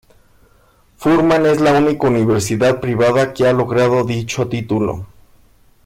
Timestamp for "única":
1.77-2.07